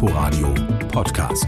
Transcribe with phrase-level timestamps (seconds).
[0.00, 0.54] Inforadio
[0.92, 1.46] Podcast.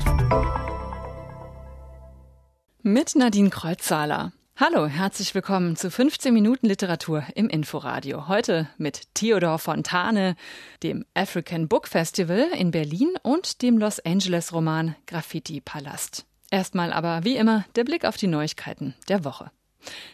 [2.82, 4.32] Mit Nadine Kreuzzahler.
[4.56, 8.26] Hallo, herzlich willkommen zu 15 Minuten Literatur im Inforadio.
[8.26, 10.34] Heute mit Theodor Fontane,
[10.82, 16.26] dem African Book Festival in Berlin und dem Los Angeles Roman Graffiti Palast.
[16.50, 19.52] Erstmal aber wie immer der Blick auf die Neuigkeiten der Woche.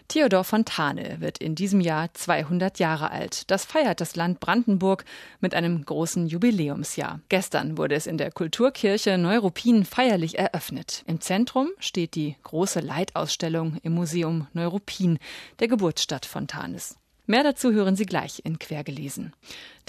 [0.08, 3.50] Theodor Fontane wird in diesem Jahr 200 Jahre alt.
[3.50, 5.04] Das feiert das Land Brandenburg
[5.40, 7.20] mit einem großen Jubiläumsjahr.
[7.28, 11.02] Gestern wurde es in der Kulturkirche Neuruppin feierlich eröffnet.
[11.06, 15.18] Im Zentrum steht die große Leitausstellung im Museum Neuruppin,
[15.58, 16.96] der Geburtsstadt Fontanes.
[17.28, 19.32] Mehr dazu hören Sie gleich in Quergelesen.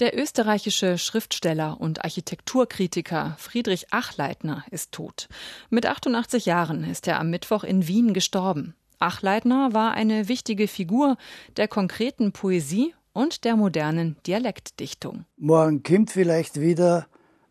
[0.00, 5.28] Der österreichische Schriftsteller und Architekturkritiker Friedrich Achleitner ist tot.
[5.70, 8.74] Mit 88 Jahren ist er am Mittwoch in Wien gestorben.
[8.98, 11.16] Achleitner war eine wichtige Figur
[11.56, 15.24] der konkreten Poesie und der modernen Dialektdichtung.
[15.36, 17.06] Morgen kommt vielleicht wieder,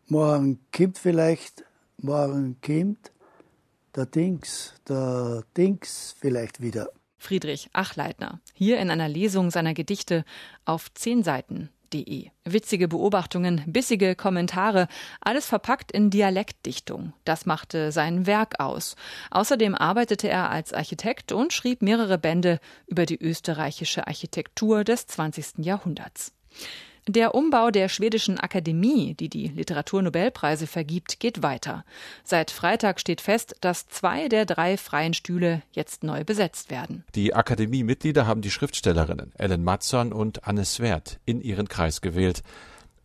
[0.06, 1.64] morgen kommt vielleicht,
[1.98, 3.12] morgen kommt
[3.94, 6.88] der Dings, der Dings vielleicht wieder.
[7.18, 10.24] Friedrich Achleitner, hier in einer Lesung seiner Gedichte
[10.64, 12.30] auf zehn Seiten www.dialekt.de.
[12.44, 14.88] Witzige Beobachtungen, bissige Kommentare,
[15.20, 17.12] alles verpackt in Dialektdichtung.
[17.24, 18.96] Das machte sein Werk aus.
[19.30, 25.58] Außerdem arbeitete er als Architekt und schrieb mehrere Bände über die österreichische Architektur des 20.
[25.58, 26.32] Jahrhunderts.
[27.08, 31.86] Der Umbau der schwedischen Akademie, die die Literaturnobelpreise vergibt, geht weiter.
[32.22, 37.04] Seit Freitag steht fest, dass zwei der drei freien Stühle jetzt neu besetzt werden.
[37.14, 42.42] Die Akademiemitglieder haben die Schriftstellerinnen Ellen Matzon und Anne Swert in ihren Kreis gewählt.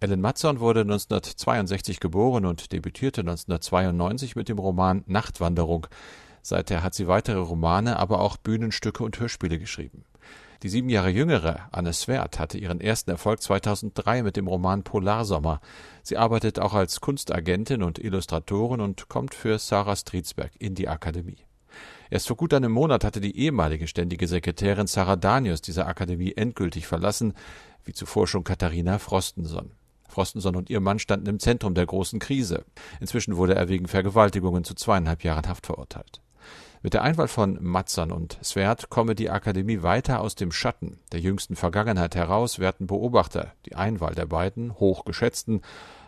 [0.02, 5.88] Ellen Matzon wurde 1962 geboren und debütierte 1992 mit dem Roman Nachtwanderung.
[6.42, 10.04] Seither hat sie weitere Romane, aber auch Bühnenstücke und Hörspiele geschrieben.
[10.64, 15.60] Die sieben Jahre jüngere Anne Svert hatte ihren ersten Erfolg 2003 mit dem Roman Polarsommer.
[16.04, 21.46] Sie arbeitet auch als Kunstagentin und Illustratorin und kommt für Sarah Stridsberg in die Akademie.
[22.10, 26.88] Erst vor gut einem Monat hatte die ehemalige ständige Sekretärin Sarah Danius diese Akademie endgültig
[26.88, 27.34] verlassen,
[27.84, 29.72] wie zuvor schon Katharina Frostenson.
[30.08, 32.64] Frostenson und ihr Mann standen im Zentrum der großen Krise.
[33.02, 36.22] Inzwischen wurde er wegen Vergewaltigungen zu zweieinhalb Jahren Haft verurteilt.
[36.84, 41.22] Mit der Einwahl von Matzern und Svert komme die Akademie weiter aus dem Schatten der
[41.22, 45.62] jüngsten Vergangenheit heraus, werten Beobachter die Einwahl der beiden hochgeschätzten,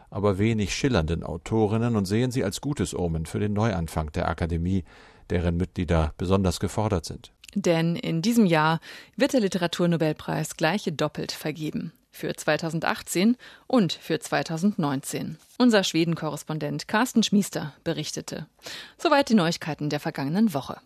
[0.10, 4.84] aber wenig schillernden Autorinnen und sehen sie als gutes Omen für den Neuanfang der Akademie,
[5.30, 7.32] deren Mitglieder besonders gefordert sind.
[7.54, 8.82] Denn in diesem Jahr
[9.16, 13.38] wird der Literaturnobelpreis gleiche doppelt vergeben für 2018
[13.68, 15.38] und für 2019.
[15.58, 18.48] Unser Schweden-Korrespondent Carsten Schmiester berichtete.
[18.98, 20.78] Soweit die Neuigkeiten der vergangenen Woche.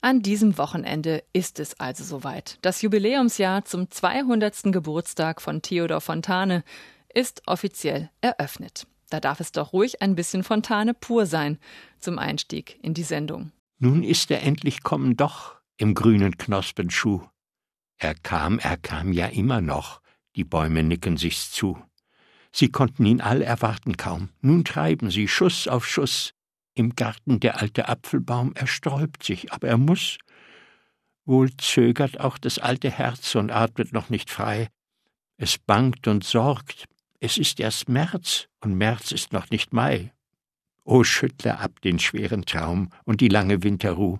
[0.00, 2.58] An diesem Wochenende ist es also soweit.
[2.62, 4.72] Das Jubiläumsjahr zum 200.
[4.72, 6.64] Geburtstag von Theodor Fontane
[7.14, 8.86] ist offiziell eröffnet.
[9.10, 11.58] Da darf es doch ruhig ein bisschen Fontane pur sein
[11.98, 13.52] zum Einstieg in die Sendung.
[13.78, 17.22] Nun ist er endlich kommen doch im grünen Knospenschuh.
[17.98, 20.00] Er kam, er kam ja immer noch,
[20.36, 21.82] die Bäume nicken sich's zu.
[22.52, 24.30] Sie konnten ihn all erwarten kaum.
[24.40, 26.34] Nun treiben sie Schuss auf Schuss.
[26.74, 30.18] Im Garten der alte Apfelbaum, er sträubt sich, aber er muss.
[31.24, 34.68] Wohl zögert auch das alte Herz und atmet noch nicht frei.
[35.36, 36.86] Es bangt und sorgt.
[37.20, 40.12] Es ist erst März und März ist noch nicht Mai.
[40.84, 44.18] O schüttle ab den schweren Traum und die lange Winterruh.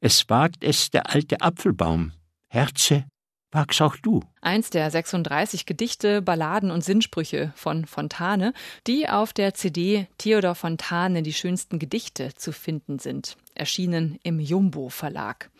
[0.00, 2.12] Es wagt es der alte Apfelbaum.
[2.46, 3.04] Herze,
[3.50, 4.20] Wag's auch du.
[4.42, 8.52] Eins der 36 Gedichte, Balladen und Sinnsprüche von Fontane,
[8.86, 14.90] die auf der CD Theodor Fontane die schönsten Gedichte zu finden sind, erschienen im Jumbo
[14.90, 15.50] Verlag.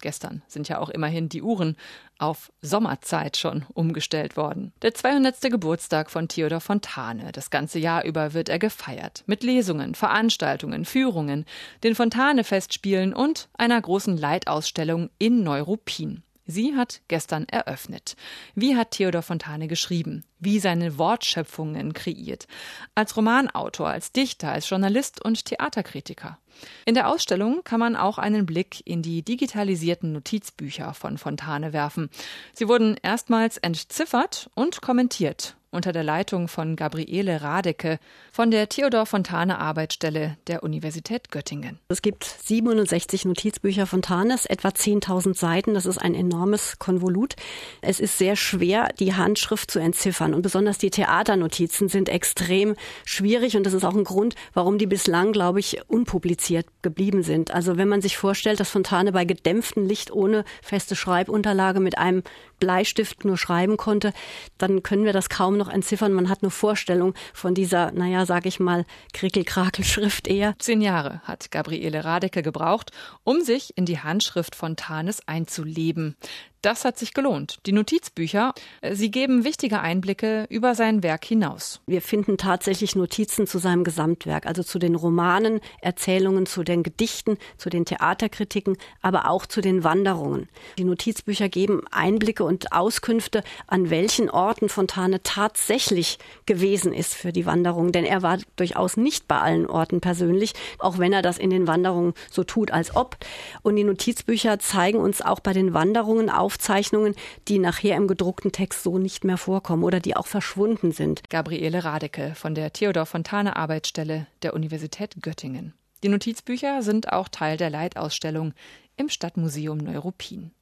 [0.00, 1.76] Gestern sind ja auch immerhin die Uhren
[2.18, 4.72] auf Sommerzeit schon umgestellt worden.
[4.82, 5.40] Der 200.
[5.42, 7.30] Geburtstag von Theodor Fontane.
[7.32, 9.22] Das ganze Jahr über wird er gefeiert.
[9.26, 11.46] Mit Lesungen, Veranstaltungen, Führungen,
[11.84, 16.22] den Fontane-Festspielen und einer großen Leitausstellung in Neuruppin.
[16.50, 18.16] Sie hat gestern eröffnet.
[18.54, 20.24] Wie hat Theodor Fontane geschrieben?
[20.40, 22.48] Wie seine Wortschöpfungen kreiert?
[22.94, 26.38] Als Romanautor, als Dichter, als Journalist und Theaterkritiker.
[26.86, 32.08] In der Ausstellung kann man auch einen Blick in die digitalisierten Notizbücher von Fontane werfen.
[32.54, 37.98] Sie wurden erstmals entziffert und kommentiert unter der Leitung von Gabriele Radecke
[38.32, 41.78] von der Theodor Fontane Arbeitsstelle der Universität Göttingen.
[41.88, 45.74] Es gibt 67 Notizbücher Fontanes, etwa 10.000 Seiten.
[45.74, 47.36] Das ist ein enormes Konvolut.
[47.82, 52.74] Es ist sehr schwer, die Handschrift zu entziffern und besonders die Theaternotizen sind extrem
[53.04, 57.50] schwierig und das ist auch ein Grund, warum die bislang, glaube ich, unpubliziert geblieben sind.
[57.50, 62.22] Also wenn man sich vorstellt, dass Fontane bei gedämpftem Licht ohne feste Schreibunterlage mit einem
[62.58, 64.12] Bleistift nur schreiben konnte,
[64.58, 66.12] dann können wir das kaum noch entziffern.
[66.12, 70.54] Man hat eine Vorstellung von dieser, naja, sag ich mal, Krickel-Krakel-Schrift eher.
[70.58, 72.92] Zehn Jahre hat Gabriele Radecke gebraucht,
[73.24, 76.16] um sich in die Handschrift von Thanes einzuleben.
[76.60, 77.60] Das hat sich gelohnt.
[77.66, 81.80] Die Notizbücher, äh, sie geben wichtige Einblicke über sein Werk hinaus.
[81.86, 87.38] Wir finden tatsächlich Notizen zu seinem Gesamtwerk, also zu den Romanen, Erzählungen, zu den Gedichten,
[87.58, 90.48] zu den Theaterkritiken, aber auch zu den Wanderungen.
[90.78, 97.46] Die Notizbücher geben Einblicke und Auskünfte, an welchen Orten Fontane tatsächlich gewesen ist für die
[97.46, 101.50] Wanderung, denn er war durchaus nicht bei allen Orten persönlich, auch wenn er das in
[101.50, 103.16] den Wanderungen so tut, als ob.
[103.62, 107.14] Und die Notizbücher zeigen uns auch bei den Wanderungen auf, Aufzeichnungen,
[107.46, 111.28] die nachher im gedruckten Text so nicht mehr vorkommen oder die auch verschwunden sind.
[111.28, 115.74] Gabriele Radecke von der Theodor Fontane Arbeitsstelle der Universität Göttingen.
[116.02, 118.54] Die Notizbücher sind auch Teil der Leitausstellung
[118.96, 120.52] im Stadtmuseum Neuruppin.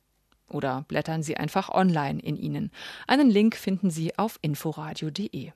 [0.48, 2.72] Oder blättern Sie einfach online in ihnen.
[3.06, 5.52] Einen Link finden Sie auf inforadio.de.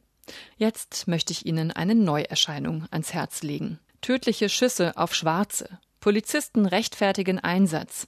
[0.58, 3.80] Jetzt möchte ich Ihnen eine Neuerscheinung ans Herz legen.
[4.00, 5.80] Tödliche Schüsse auf Schwarze.
[5.98, 8.06] Polizisten rechtfertigen Einsatz.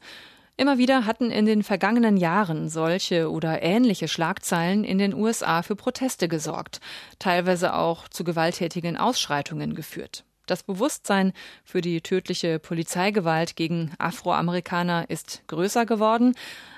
[0.57, 5.77] Immer wieder hatten in den vergangenen Jahren solche oder ähnliche Schlagzeilen in den USA für
[5.77, 6.81] Proteste gesorgt,
[7.19, 10.25] teilweise auch zu gewalttätigen Ausschreitungen geführt.
[10.47, 11.33] Das Bewusstsein
[11.65, 16.35] für die tödliche Polizeigewalt gegen Afroamerikaner ist größer geworden,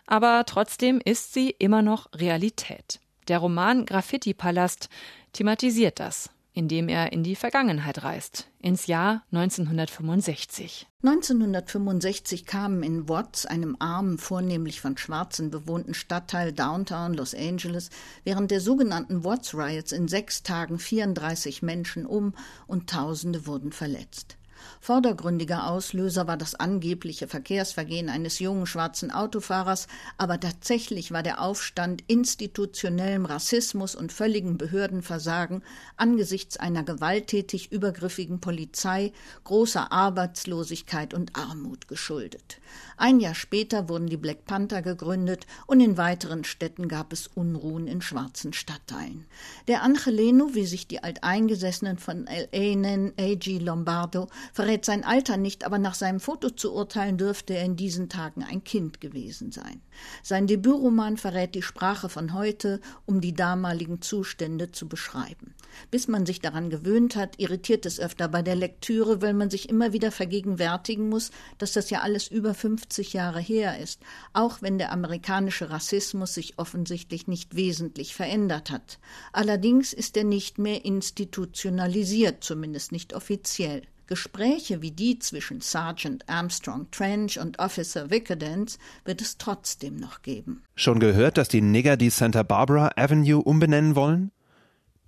[0.06, 3.00] aber trotzdem ist sie immer noch Realität.
[3.26, 4.88] Der Roman Graffiti Palast
[5.32, 10.86] thematisiert das indem er in die Vergangenheit reist, ins Jahr 1965.
[11.02, 17.90] 1965 kamen in Watts, einem armen, vornehmlich von Schwarzen bewohnten Stadtteil Downtown Los Angeles,
[18.22, 22.34] während der sogenannten Watts Riots in sechs Tagen 34 Menschen um
[22.68, 24.36] und Tausende wurden verletzt.
[24.80, 29.86] Vordergründiger Auslöser war das angebliche Verkehrsvergehen eines jungen schwarzen Autofahrers,
[30.18, 35.62] aber tatsächlich war der Aufstand institutionellem Rassismus und völligem Behördenversagen
[35.96, 39.12] angesichts einer gewalttätig übergriffigen Polizei,
[39.44, 42.58] großer Arbeitslosigkeit und Armut geschuldet.
[42.96, 47.88] Ein Jahr später wurden die Black Panther gegründet und in weiteren Städten gab es Unruhen
[47.88, 49.26] in schwarzen Stadtteilen.
[49.66, 52.76] Der Angeleno, wie sich die Alteingesessenen von L.A.
[52.76, 53.58] nennen, A.G.
[53.58, 58.08] Lombardo, verrät sein Alter nicht, aber nach seinem Foto zu urteilen dürfte er in diesen
[58.08, 59.82] Tagen ein Kind gewesen sein.
[60.22, 65.54] Sein Debütroman verrät die Sprache von heute, um die damaligen Zustände zu beschreiben.
[65.90, 69.68] Bis man sich daran gewöhnt hat, irritiert es öfter bei der Lektüre, weil man sich
[69.68, 74.00] immer wieder vergegenwärtigen muss, dass das ja alles über 50 Jahre her ist,
[74.34, 79.00] auch wenn der amerikanische Rassismus sich offensichtlich nicht wesentlich verändert hat.
[79.32, 83.82] Allerdings ist er nicht mehr institutionalisiert, zumindest nicht offiziell.
[84.06, 90.62] Gespräche wie die zwischen Sergeant Armstrong Trench und Officer Vickerdance wird es trotzdem noch geben.
[90.74, 94.30] Schon gehört, dass die Nigger die Santa Barbara Avenue umbenennen wollen?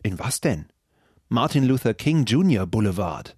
[0.03, 0.67] In was denn?
[1.29, 2.67] Martin Luther King Jr.
[2.67, 3.37] Boulevard.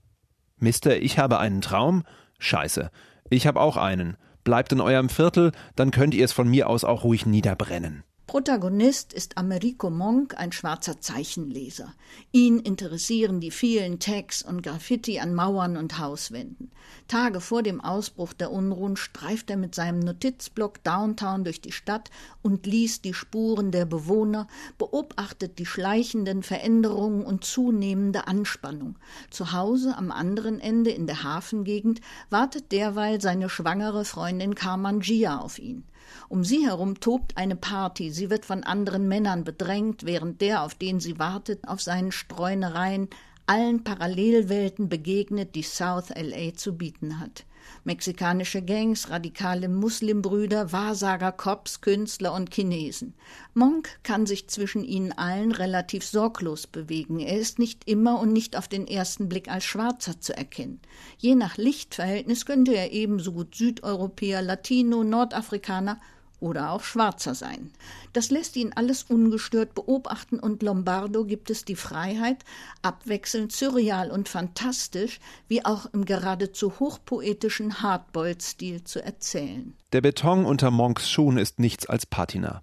[0.58, 2.04] Mister, ich habe einen Traum?
[2.38, 2.90] Scheiße.
[3.30, 4.16] Ich habe auch einen.
[4.44, 8.04] Bleibt in eurem Viertel, dann könnt ihr es von mir aus auch ruhig niederbrennen.
[8.28, 11.94] Protagonist ist Americo Monk, ein schwarzer Zeichenleser.
[12.30, 16.70] Ihn interessieren die vielen Tags und Graffiti an Mauern und Hauswänden.
[17.06, 22.10] Tage vor dem Ausbruch der Unruhen streift er mit seinem Notizblock Downtown durch die Stadt
[22.42, 24.46] und liest die Spuren der Bewohner,
[24.76, 28.98] beobachtet die schleichenden Veränderungen und zunehmende Anspannung.
[29.30, 35.38] Zu Hause am anderen Ende in der Hafengegend wartet derweil seine schwangere Freundin Carmen Gia
[35.38, 35.84] auf ihn.
[36.28, 40.74] Um sie herum tobt eine Party, sie wird von anderen Männern bedrängt, während der, auf
[40.74, 43.08] den sie wartet, auf seinen Streunereien
[43.46, 47.44] allen Parallelwelten begegnet, die South LA zu bieten hat.
[47.84, 53.14] Mexikanische Gangs, radikale Muslimbrüder, Wahrsager, Cops, Künstler und Chinesen.
[53.54, 57.20] Monk kann sich zwischen ihnen allen relativ sorglos bewegen.
[57.20, 60.80] Er ist nicht immer und nicht auf den ersten Blick als Schwarzer zu erkennen.
[61.18, 65.98] Je nach Lichtverhältnis könnte er ebenso gut Südeuropäer, Latino, Nordafrikaner
[66.40, 67.70] oder auch Schwarzer sein.
[68.12, 72.44] Das lässt ihn alles ungestört beobachten und Lombardo gibt es die Freiheit,
[72.82, 79.74] abwechselnd surreal und fantastisch, wie auch im geradezu hochpoetischen Hardboiled-Stil zu erzählen.
[79.92, 82.62] Der Beton unter Monks Schuhen ist nichts als Patina.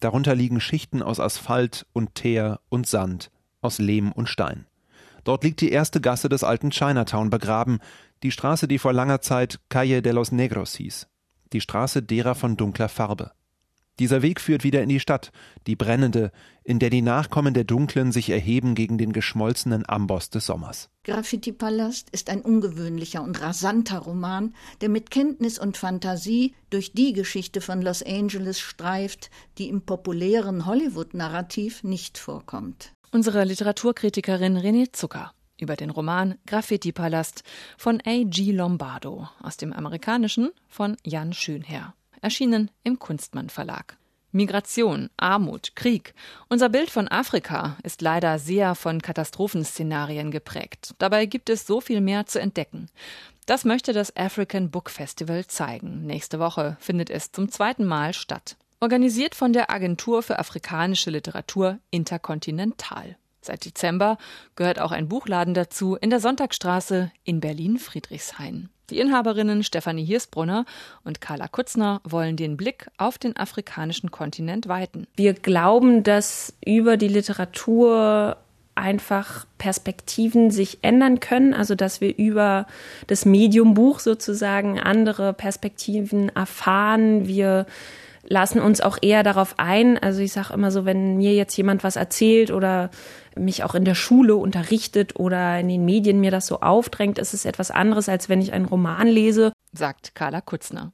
[0.00, 4.66] Darunter liegen Schichten aus Asphalt und Teer und Sand, aus Lehm und Stein.
[5.24, 7.80] Dort liegt die erste Gasse des alten Chinatown begraben,
[8.22, 11.06] die Straße, die vor langer Zeit Calle de los Negros hieß
[11.52, 13.32] die Straße derer von dunkler Farbe.
[14.00, 15.30] Dieser Weg führt wieder in die Stadt,
[15.66, 16.32] die brennende,
[16.64, 20.88] in der die Nachkommen der Dunklen sich erheben gegen den geschmolzenen Amboss des Sommers.
[21.04, 27.60] Graffiti-Palast ist ein ungewöhnlicher und rasanter Roman, der mit Kenntnis und Fantasie durch die Geschichte
[27.60, 32.94] von Los Angeles streift, die im populären Hollywood-Narrativ nicht vorkommt.
[33.12, 37.44] Unsere Literaturkritikerin René Zucker über den Roman Graffiti-Palast
[37.76, 38.52] von A.G.
[38.52, 43.96] Lombardo aus dem amerikanischen von Jan Schönherr erschienen im Kunstmann Verlag.
[44.32, 46.14] Migration, Armut, Krieg.
[46.48, 50.94] Unser Bild von Afrika ist leider sehr von Katastrophenszenarien geprägt.
[50.98, 52.88] Dabei gibt es so viel mehr zu entdecken.
[53.46, 56.06] Das möchte das African Book Festival zeigen.
[56.06, 58.56] Nächste Woche findet es zum zweiten Mal statt.
[58.78, 63.16] Organisiert von der Agentur für afrikanische Literatur Interkontinental.
[63.40, 64.18] Seit Dezember
[64.54, 68.68] gehört auch ein Buchladen dazu in der Sonntagsstraße in Berlin-Friedrichshain.
[68.90, 70.64] Die Inhaberinnen Stefanie Hirsbrunner
[71.04, 75.06] und Carla Kutzner wollen den Blick auf den afrikanischen Kontinent weiten.
[75.14, 78.36] Wir glauben, dass über die Literatur
[78.74, 82.66] einfach Perspektiven sich ändern können, also dass wir über
[83.06, 87.28] das Medium Buch sozusagen andere Perspektiven erfahren.
[87.28, 87.66] Wir
[88.30, 89.98] lassen uns auch eher darauf ein.
[89.98, 92.90] Also ich sage immer so, wenn mir jetzt jemand was erzählt oder
[93.36, 97.34] mich auch in der Schule unterrichtet oder in den Medien mir das so aufdrängt, ist
[97.34, 99.52] es etwas anderes, als wenn ich einen Roman lese.
[99.72, 100.92] Sagt Carla Kutzner.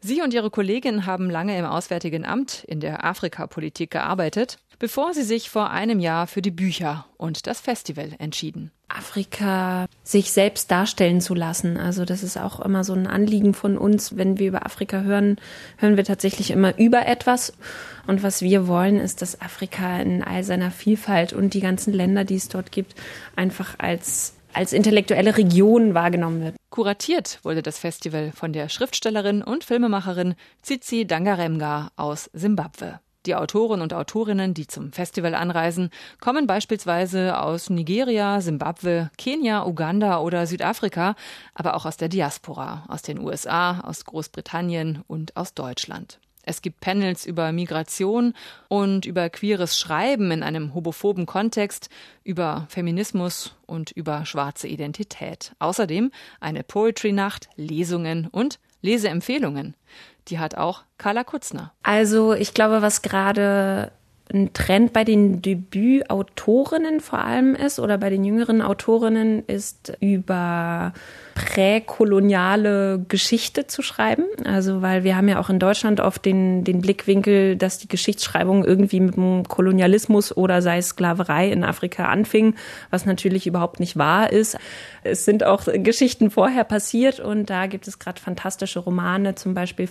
[0.00, 5.22] Sie und ihre Kollegin haben lange im Auswärtigen Amt in der Afrikapolitik gearbeitet, bevor sie
[5.22, 8.70] sich vor einem Jahr für die Bücher und das Festival entschieden.
[8.88, 11.76] Afrika sich selbst darstellen zu lassen.
[11.76, 14.16] Also das ist auch immer so ein Anliegen von uns.
[14.16, 15.36] Wenn wir über Afrika hören,
[15.78, 17.52] hören wir tatsächlich immer über etwas.
[18.06, 22.24] Und was wir wollen, ist, dass Afrika in all seiner Vielfalt und die ganzen Länder,
[22.24, 22.94] die es dort gibt,
[23.36, 26.56] einfach als als intellektuelle Region wahrgenommen wird.
[26.80, 33.00] Kuratiert wurde das Festival von der Schriftstellerin und Filmemacherin Tsitsi Dangaremga aus Simbabwe.
[33.26, 40.20] Die Autoren und Autorinnen, die zum Festival anreisen, kommen beispielsweise aus Nigeria, Simbabwe, Kenia, Uganda
[40.20, 41.16] oder Südafrika,
[41.52, 46.18] aber auch aus der Diaspora, aus den USA, aus Großbritannien und aus Deutschland.
[46.42, 48.34] Es gibt Panels über Migration
[48.68, 51.90] und über queeres Schreiben in einem homophoben Kontext,
[52.24, 55.52] über Feminismus und über schwarze Identität.
[55.58, 59.74] Außerdem eine Poetry-Nacht, Lesungen und Leseempfehlungen.
[60.28, 61.72] Die hat auch Carla Kutzner.
[61.82, 63.92] Also ich glaube, was gerade
[64.32, 70.92] ein Trend bei den Debütautorinnen vor allem ist oder bei den jüngeren Autorinnen ist über
[71.40, 74.24] präkoloniale Geschichte zu schreiben.
[74.44, 78.64] Also, weil wir haben ja auch in Deutschland oft den, den Blickwinkel, dass die Geschichtsschreibung
[78.64, 82.54] irgendwie mit dem Kolonialismus oder sei es Sklaverei in Afrika anfing,
[82.90, 84.58] was natürlich überhaupt nicht wahr ist.
[85.02, 89.88] Es sind auch Geschichten vorher passiert und da gibt es gerade fantastische Romane, zum Beispiel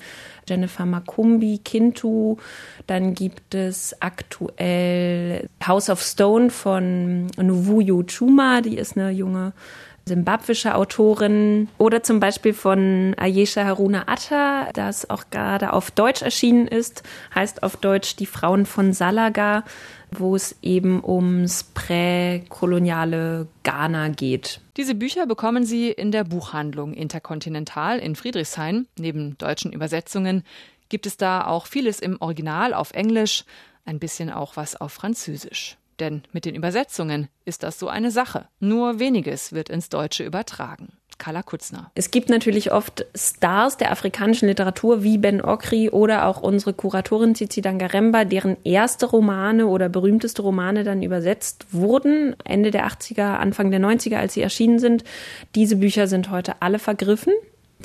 [0.48, 2.38] Jennifer Makumbi, Kintu.
[2.86, 9.53] Dann gibt es aktuell House of Stone von Nuvuyo Chuma, die ist eine junge
[10.10, 16.68] simbabwische Autorin oder zum Beispiel von Ayesha Haruna Atta, das auch gerade auf Deutsch erschienen
[16.68, 19.63] ist, heißt auf Deutsch Die Frauen von Salaga,
[20.12, 24.60] wo es eben ums präkoloniale Ghana geht.
[24.75, 28.88] Diese Bücher bekommen Sie in der Buchhandlung Interkontinental in Friedrichshain.
[28.98, 30.44] Neben deutschen Übersetzungen
[30.89, 33.46] gibt es da auch vieles im Original auf Englisch,
[33.86, 35.78] ein bisschen auch was auf Französisch.
[36.00, 38.48] Denn mit den Übersetzungen ist das so eine Sache.
[38.60, 40.94] Nur weniges wird ins Deutsche übertragen.
[41.20, 41.91] Carla Kutzner.
[41.96, 47.36] Es gibt natürlich oft Stars der afrikanischen Literatur wie Ben Okri oder auch unsere Kuratorin
[47.36, 53.70] Cici Dangaremba, deren erste Romane oder berühmteste Romane dann übersetzt wurden, Ende der 80er, Anfang
[53.70, 55.03] der 90er, als sie erschienen sind.
[55.56, 57.34] Diese Bücher sind heute alle vergriffen.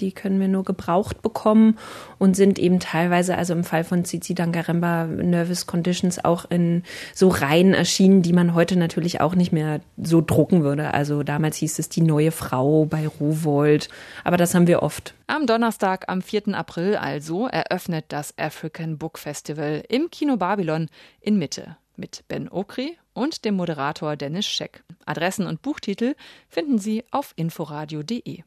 [0.00, 1.78] Die können wir nur gebraucht bekommen
[2.18, 6.82] und sind eben teilweise, also im Fall von Cici Dangaremba, Nervous Conditions auch in
[7.14, 10.92] so Reihen erschienen, die man heute natürlich auch nicht mehr so drucken würde.
[10.92, 13.88] Also damals hieß es die neue Frau bei Rowold.
[14.24, 15.14] Aber das haben wir oft.
[15.28, 16.48] Am Donnerstag, am 4.
[16.54, 20.88] April also, eröffnet das African Book Festival im Kino Babylon
[21.20, 24.82] in Mitte mit Ben Okri und dem Moderator Dennis Scheck.
[25.06, 26.14] Adressen und Buchtitel
[26.48, 28.42] finden Sie auf inforadio.de.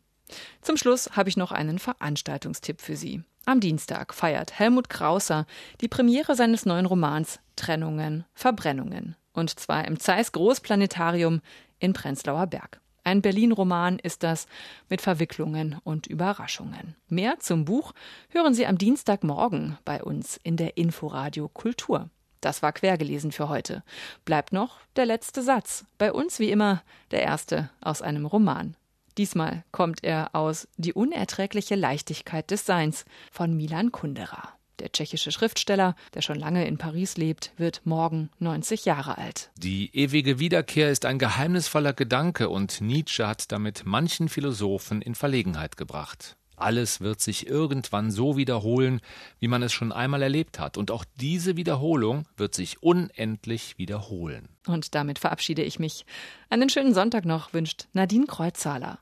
[0.62, 3.24] Zum Schluss habe ich noch einen Veranstaltungstipp für Sie.
[3.46, 5.46] Am Dienstag feiert Helmut Krauser
[5.80, 9.16] die Premiere seines neuen Romans Trennungen, Verbrennungen.
[9.34, 11.42] Und zwar im Zeiss Großplanetarium
[11.80, 12.82] in Prenzlauer Berg.
[13.04, 14.48] Ein Berlin-Roman ist das
[14.90, 16.98] mit Verwicklungen und Überraschungen.
[17.08, 17.94] Mehr zum Buch
[18.32, 22.10] hören Sie am Dienstagmorgen bei uns in der Inforadio Kultur.
[22.42, 23.84] Das war quergelesen für heute.
[24.26, 25.86] Bleibt noch der letzte Satz.
[25.98, 28.76] Bei uns wie immer der erste aus einem Roman.
[29.18, 34.54] Diesmal kommt er aus Die unerträgliche Leichtigkeit des Seins von Milan Kundera.
[34.80, 39.50] Der tschechische Schriftsteller, der schon lange in Paris lebt, wird morgen 90 Jahre alt.
[39.58, 45.78] Die ewige Wiederkehr ist ein geheimnisvoller Gedanke und Nietzsche hat damit manchen Philosophen in Verlegenheit
[45.78, 46.38] gebracht.
[46.58, 49.00] Alles wird sich irgendwann so wiederholen,
[49.40, 50.78] wie man es schon einmal erlebt hat.
[50.78, 54.50] Und auch diese Wiederholung wird sich unendlich wiederholen.
[54.66, 56.06] Und damit verabschiede ich mich.
[56.50, 58.98] Einen schönen Sonntag noch wünscht Nadine Kreuzzahler.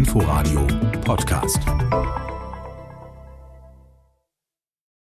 [0.00, 0.66] Inforadio
[1.04, 2.29] Podcast.